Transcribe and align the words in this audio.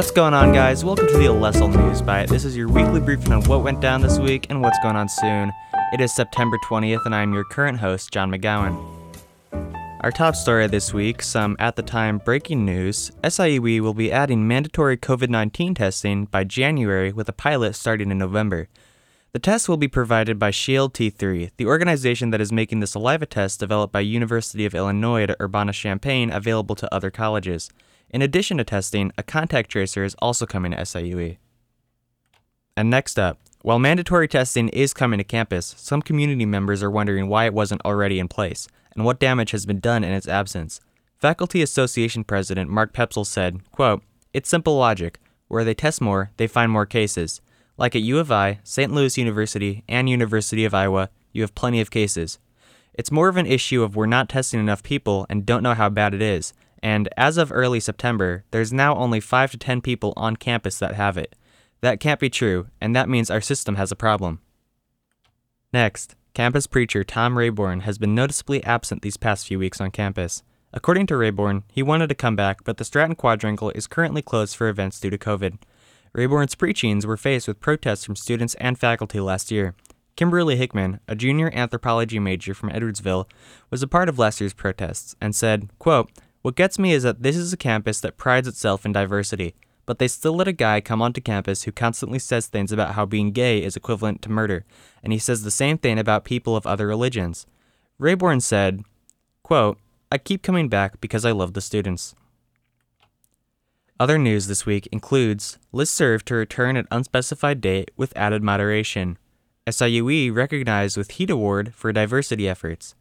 What's 0.00 0.10
going 0.10 0.32
on, 0.32 0.54
guys? 0.54 0.82
Welcome 0.82 1.08
to 1.08 1.18
the 1.18 1.26
Alestle 1.26 1.70
News 1.76 2.00
Bite. 2.00 2.30
This 2.30 2.46
is 2.46 2.56
your 2.56 2.68
weekly 2.68 3.00
briefing 3.00 3.34
on 3.34 3.44
what 3.44 3.62
went 3.62 3.82
down 3.82 4.00
this 4.00 4.18
week 4.18 4.46
and 4.48 4.62
what's 4.62 4.78
going 4.78 4.96
on 4.96 5.10
soon. 5.10 5.52
It 5.92 6.00
is 6.00 6.16
September 6.16 6.56
20th, 6.70 7.04
and 7.04 7.14
I 7.14 7.20
am 7.20 7.34
your 7.34 7.44
current 7.44 7.78
host, 7.78 8.10
John 8.10 8.32
McGowan. 8.32 8.82
Our 10.00 10.10
top 10.10 10.36
story 10.36 10.66
this 10.68 10.94
week, 10.94 11.20
some 11.20 11.54
at 11.58 11.76
the 11.76 11.82
time 11.82 12.16
breaking 12.16 12.64
news 12.64 13.12
SIUE 13.22 13.82
will 13.82 13.92
be 13.92 14.10
adding 14.10 14.48
mandatory 14.48 14.96
COVID 14.96 15.28
19 15.28 15.74
testing 15.74 16.24
by 16.24 16.44
January 16.44 17.12
with 17.12 17.28
a 17.28 17.34
pilot 17.34 17.74
starting 17.76 18.10
in 18.10 18.16
November. 18.16 18.68
The 19.32 19.38
test 19.38 19.68
will 19.68 19.76
be 19.76 19.86
provided 19.86 20.38
by 20.38 20.50
Shield 20.50 20.94
T3, 20.94 21.50
the 21.58 21.66
organization 21.66 22.30
that 22.30 22.40
is 22.40 22.50
making 22.50 22.80
the 22.80 22.86
saliva 22.86 23.26
test 23.26 23.60
developed 23.60 23.92
by 23.92 24.00
University 24.00 24.64
of 24.64 24.74
Illinois 24.74 25.24
at 25.24 25.36
Urbana-Champaign 25.38 26.32
available 26.32 26.74
to 26.76 26.94
other 26.94 27.10
colleges. 27.10 27.68
In 28.10 28.22
addition 28.22 28.58
to 28.58 28.64
testing, 28.64 29.12
a 29.16 29.22
contact 29.22 29.70
tracer 29.70 30.02
is 30.02 30.16
also 30.18 30.44
coming 30.44 30.72
to 30.72 30.78
SIUE. 30.78 31.38
And 32.76 32.90
next 32.90 33.18
up, 33.18 33.38
while 33.62 33.78
mandatory 33.78 34.26
testing 34.26 34.68
is 34.70 34.92
coming 34.92 35.18
to 35.18 35.24
campus, 35.24 35.74
some 35.78 36.02
community 36.02 36.44
members 36.44 36.82
are 36.82 36.90
wondering 36.90 37.28
why 37.28 37.44
it 37.44 37.54
wasn't 37.54 37.84
already 37.84 38.18
in 38.18 38.26
place 38.26 38.66
and 38.94 39.04
what 39.04 39.20
damage 39.20 39.52
has 39.52 39.66
been 39.66 39.80
done 39.80 40.02
in 40.02 40.12
its 40.12 40.26
absence. 40.26 40.80
Faculty 41.18 41.62
Association 41.62 42.24
President 42.24 42.70
Mark 42.70 42.92
Poepsel 42.92 43.26
said, 43.26 43.60
quote, 43.70 44.02
It's 44.32 44.48
simple 44.48 44.76
logic. 44.76 45.18
Where 45.48 45.64
they 45.64 45.74
test 45.74 46.00
more, 46.00 46.30
they 46.36 46.46
find 46.46 46.72
more 46.72 46.86
cases. 46.86 47.40
Like 47.76 47.94
at 47.94 48.02
U 48.02 48.18
of 48.18 48.32
I, 48.32 48.60
St. 48.64 48.92
Louis 48.92 49.18
University, 49.18 49.84
and 49.88 50.08
University 50.08 50.64
of 50.64 50.74
Iowa, 50.74 51.10
you 51.32 51.42
have 51.42 51.54
plenty 51.54 51.80
of 51.80 51.90
cases. 51.90 52.38
It's 52.94 53.12
more 53.12 53.28
of 53.28 53.36
an 53.36 53.46
issue 53.46 53.82
of 53.82 53.94
we're 53.94 54.06
not 54.06 54.28
testing 54.28 54.60
enough 54.60 54.82
people 54.82 55.26
and 55.28 55.46
don't 55.46 55.62
know 55.62 55.74
how 55.74 55.88
bad 55.88 56.14
it 56.14 56.22
is, 56.22 56.52
and 56.82 57.08
as 57.16 57.36
of 57.36 57.52
early 57.52 57.80
September, 57.80 58.44
there's 58.50 58.72
now 58.72 58.96
only 58.96 59.20
5 59.20 59.52
to 59.52 59.58
10 59.58 59.80
people 59.80 60.12
on 60.16 60.36
campus 60.36 60.78
that 60.78 60.94
have 60.94 61.16
it. 61.16 61.36
That 61.80 62.00
can't 62.00 62.20
be 62.20 62.30
true, 62.30 62.68
and 62.80 62.94
that 62.94 63.08
means 63.08 63.30
our 63.30 63.40
system 63.40 63.76
has 63.76 63.90
a 63.90 63.96
problem. 63.96 64.40
Next, 65.72 66.14
campus 66.34 66.66
preacher 66.66 67.04
Tom 67.04 67.34
Rayborn 67.34 67.82
has 67.82 67.98
been 67.98 68.14
noticeably 68.14 68.62
absent 68.64 69.02
these 69.02 69.16
past 69.16 69.46
few 69.46 69.58
weeks 69.58 69.80
on 69.80 69.90
campus. 69.90 70.42
According 70.72 71.06
to 71.06 71.14
Rayborn, 71.14 71.64
he 71.72 71.82
wanted 71.82 72.08
to 72.08 72.14
come 72.14 72.36
back, 72.36 72.64
but 72.64 72.76
the 72.76 72.84
Stratton 72.84 73.16
Quadrangle 73.16 73.70
is 73.74 73.86
currently 73.86 74.22
closed 74.22 74.56
for 74.56 74.68
events 74.68 75.00
due 75.00 75.10
to 75.10 75.18
COVID. 75.18 75.58
Rayborn's 76.16 76.54
preachings 76.54 77.06
were 77.06 77.16
faced 77.16 77.48
with 77.48 77.60
protests 77.60 78.04
from 78.04 78.16
students 78.16 78.54
and 78.56 78.78
faculty 78.78 79.20
last 79.20 79.50
year. 79.50 79.74
Kimberly 80.16 80.56
Hickman, 80.56 81.00
a 81.08 81.14
junior 81.14 81.50
anthropology 81.54 82.18
major 82.18 82.52
from 82.52 82.70
Edwardsville, 82.70 83.26
was 83.70 83.82
a 83.82 83.88
part 83.88 84.08
of 84.08 84.18
last 84.18 84.40
year's 84.40 84.52
protests 84.52 85.14
and 85.20 85.34
said, 85.34 85.70
quote, 85.78 86.10
what 86.42 86.56
gets 86.56 86.78
me 86.78 86.92
is 86.92 87.02
that 87.02 87.22
this 87.22 87.36
is 87.36 87.52
a 87.52 87.56
campus 87.56 88.00
that 88.00 88.16
prides 88.16 88.48
itself 88.48 88.86
in 88.86 88.92
diversity, 88.92 89.54
but 89.86 89.98
they 89.98 90.08
still 90.08 90.34
let 90.34 90.48
a 90.48 90.52
guy 90.52 90.80
come 90.80 91.02
onto 91.02 91.20
campus 91.20 91.64
who 91.64 91.72
constantly 91.72 92.18
says 92.18 92.46
things 92.46 92.72
about 92.72 92.94
how 92.94 93.04
being 93.04 93.32
gay 93.32 93.62
is 93.62 93.76
equivalent 93.76 94.22
to 94.22 94.30
murder, 94.30 94.64
and 95.02 95.12
he 95.12 95.18
says 95.18 95.42
the 95.42 95.50
same 95.50 95.76
thing 95.76 95.98
about 95.98 96.24
people 96.24 96.56
of 96.56 96.66
other 96.66 96.86
religions. 96.86 97.46
Rayborn 98.00 98.40
said, 98.40 98.82
quote, 99.42 99.78
I 100.10 100.18
keep 100.18 100.42
coming 100.42 100.68
back 100.68 101.00
because 101.00 101.24
I 101.24 101.32
love 101.32 101.52
the 101.52 101.60
students. 101.60 102.14
Other 103.98 104.16
news 104.16 104.46
this 104.46 104.64
week 104.64 104.88
includes 104.90 105.58
listserv 105.74 106.22
to 106.22 106.34
return 106.34 106.78
at 106.78 106.86
unspecified 106.90 107.60
date 107.60 107.90
with 107.98 108.16
added 108.16 108.42
moderation. 108.42 109.18
SIUE 109.66 110.34
recognized 110.34 110.96
with 110.96 111.10
HEED 111.10 111.28
Award 111.28 111.74
for 111.74 111.92
diversity 111.92 112.48
efforts. 112.48 112.94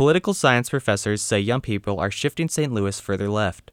Political 0.00 0.32
science 0.32 0.70
professors 0.70 1.20
say 1.20 1.38
young 1.38 1.60
people 1.60 2.00
are 2.00 2.10
shifting 2.10 2.48
St. 2.48 2.72
Louis 2.72 2.98
further 2.98 3.28
left. 3.28 3.70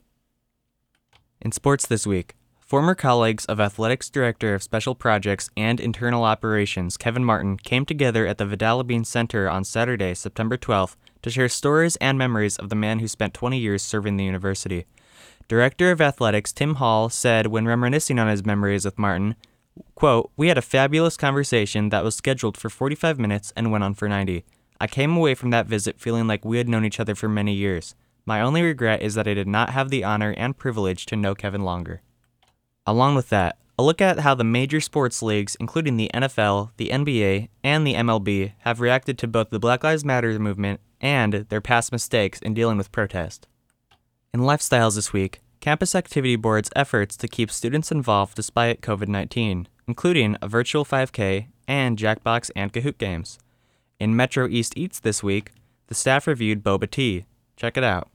In 1.40 1.53
sports 1.53 1.88
this 1.88 2.06
week, 2.06 2.35
former 2.59 2.96
colleagues 2.96 3.46
of 3.46 3.62
Athletics 3.62 4.09
Director 4.09 4.53
of 4.53 4.62
Special 4.62 4.94
Projects 4.94 5.50
and 5.56 5.79
Internal 5.79 6.25
Operations 6.25 6.97
Kevin 6.97 7.24
Martin 7.24 7.56
came 7.56 7.85
together 7.85 8.28
at 8.28 8.40
the 8.40 8.44
Vadalabene 8.44 9.06
Center 9.06 9.50
on 9.50 9.63
Saturday, 9.63 10.13
September 10.13 10.57
12th, 10.57 10.97
to 11.22 11.29
share 11.29 11.47
stories 11.47 11.96
and 12.01 12.18
memories 12.18 12.57
of 12.57 12.68
the 12.68 12.75
man 12.75 13.00
who 13.00 13.07
spent 13.07 13.34
20 13.34 13.57
years 13.57 13.81
serving 13.81 14.18
the 14.18 14.25
university. 14.25 14.85
Director 15.47 15.91
of 15.91 16.01
Athletics 16.01 16.51
Tim 16.51 16.75
Hall 16.75 17.07
said 17.07 17.47
when 17.47 17.68
reminiscing 17.68 18.19
on 18.19 18.28
his 18.28 18.46
memories 18.46 18.84
with 18.84 19.00
Martin, 19.00 19.38
quote, 19.96 20.30
"We 20.35 20.50
had 20.50 20.57
a 20.57 20.62
fabulous 20.62 21.16
conversation 21.16 21.88
that 21.88 22.03
was 22.03 22.16
scheduled 22.16 22.57
for 22.57 22.69
45 22.69 23.18
minutes 23.18 23.53
and 23.56 23.72
went 23.72 23.85
on 23.85 23.94
for 23.94 24.09
90. 24.09 24.44
I 24.79 24.88
came 24.88 25.15
away 25.15 25.35
from 25.35 25.49
that 25.49 25.65
visit 25.65 25.99
feeling 25.99 26.27
like 26.27 26.45
we 26.45 26.57
had 26.57 26.69
known 26.69 26.85
each 26.85 26.99
other 26.99 27.15
for 27.15 27.27
many 27.27 27.53
years. 27.53 27.95
My 28.25 28.41
only 28.41 28.61
regret 28.61 29.01
is 29.01 29.15
that 29.15 29.27
I 29.27 29.33
did 29.33 29.47
not 29.47 29.69
have 29.71 29.89
the 29.89 30.03
honor 30.03 30.33
and 30.38 30.57
privilege 30.57 31.05
to 31.07 31.15
know 31.15 31.33
Kevin 31.33 31.63
longer. 31.63 32.01
Along 32.85 33.15
with 33.15 33.29
that, 33.29 33.57
a 33.79 33.83
look 33.83 34.01
at 34.01 34.19
how 34.19 34.33
the 34.33 34.43
major 34.43 34.81
sports 34.81 35.21
leagues, 35.21 35.55
including 35.59 35.97
the 35.97 36.09
NFL, 36.13 36.71
the 36.77 36.89
NBA, 36.89 37.49
and 37.63 37.85
the 37.85 37.93
MLB, 37.93 38.53
have 38.59 38.81
reacted 38.81 39.17
to 39.19 39.27
both 39.27 39.49
the 39.49 39.59
Black 39.59 39.83
Lives 39.83 40.03
Matter 40.03 40.38
movement 40.39 40.79
and 40.99 41.45
their 41.49 41.61
past 41.61 41.91
mistakes 41.91 42.39
in 42.39 42.53
dealing 42.53 42.77
with 42.77 42.91
protest. 42.91 43.47
In 44.33 44.41
lifestyles 44.41 44.95
this 44.95 45.13
week, 45.13 45.41
Campus 45.59 45.95
Activity 45.95 46.35
Board's 46.35 46.69
efforts 46.75 47.15
to 47.17 47.27
keep 47.27 47.51
students 47.51 47.91
involved 47.91 48.35
despite 48.35 48.81
COVID 48.81 49.07
19, 49.07 49.67
including 49.88 50.38
a 50.41 50.47
virtual 50.47 50.83
5K 50.83 51.47
and 51.67 51.97
Jackbox 51.97 52.51
and 52.55 52.73
Kahoot 52.73 52.97
games. 52.97 53.39
In 54.00 54.16
Metro 54.16 54.47
East 54.47 54.74
Eats 54.78 55.00
this 55.00 55.24
week, 55.24 55.52
the 55.88 55.96
staff 55.96 56.28
reviewed 56.28 56.63
boba 56.63 56.90
tea. 56.90 57.25
Check 57.56 57.78
it 57.78 57.84
out. 57.84 58.09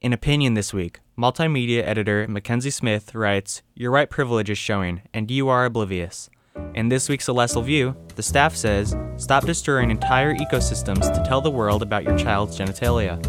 In 0.00 0.12
Opinion 0.12 0.54
this 0.54 0.74
week, 0.74 0.98
multimedia 1.16 1.86
editor 1.86 2.26
Mackenzie 2.28 2.70
Smith 2.70 3.14
writes, 3.14 3.62
Your 3.74 3.92
white 3.92 4.10
privilege 4.10 4.50
is 4.50 4.58
showing, 4.58 5.02
and 5.14 5.30
you 5.30 5.48
are 5.48 5.64
oblivious. 5.64 6.30
In 6.74 6.88
this 6.88 7.08
week's 7.08 7.28
Alestle 7.28 7.64
View, 7.64 7.94
the 8.16 8.22
staff 8.22 8.56
says, 8.56 8.96
Stop 9.18 9.46
destroying 9.46 9.90
entire 9.90 10.34
ecosystems 10.34 11.14
to 11.14 11.22
tell 11.24 11.40
the 11.40 11.50
world 11.50 11.82
about 11.82 12.02
your 12.02 12.18
child's 12.18 12.58
genitalia. 12.58 13.22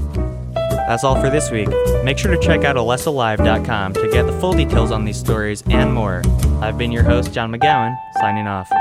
That's 0.55 1.03
all 1.03 1.21
for 1.21 1.29
this 1.29 1.51
week. 1.51 1.69
Make 2.03 2.17
sure 2.17 2.35
to 2.35 2.41
check 2.41 2.63
out 2.63 2.75
alestlelive.com 2.75 3.93
to 3.93 4.09
get 4.09 4.25
the 4.25 4.39
full 4.39 4.53
details 4.53 4.89
on 4.89 5.05
these 5.05 5.19
stories 5.19 5.61
and 5.69 5.93
more. 5.93 6.23
I've 6.61 6.79
been 6.79 6.91
your 6.91 7.03
host, 7.03 7.31
John 7.31 7.51
McGowan, 7.51 7.95
signing 8.19 8.47
off. 8.47 8.71